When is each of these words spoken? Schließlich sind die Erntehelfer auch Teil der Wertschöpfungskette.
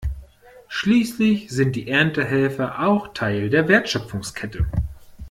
Schließlich 0.67 1.51
sind 1.51 1.75
die 1.75 1.87
Erntehelfer 1.87 2.79
auch 2.79 3.13
Teil 3.13 3.51
der 3.51 3.67
Wertschöpfungskette. 3.67 4.65